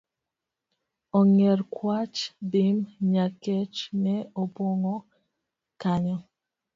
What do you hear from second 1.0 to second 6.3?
Ong'er, kwach, Bim, nyakech ne opong'o kanyo